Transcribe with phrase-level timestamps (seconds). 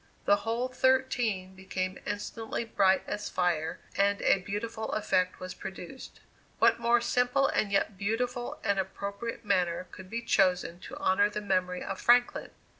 [0.25, 6.21] The whole thirteen became instantly bright as fire, and a beautiful effect was produced.
[6.57, 11.39] What more simple and yet beautiful and appropriate manner could be chosen to honor the
[11.39, 12.49] memory of Franklin?